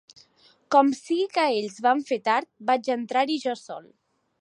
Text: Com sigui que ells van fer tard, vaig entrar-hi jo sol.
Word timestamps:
Com 0.75 0.89
sigui 0.99 1.27
que 1.35 1.45
ells 1.59 1.77
van 1.89 2.03
fer 2.09 2.19
tard, 2.31 2.51
vaig 2.71 2.93
entrar-hi 2.99 3.41
jo 3.47 3.59
sol. 3.67 3.91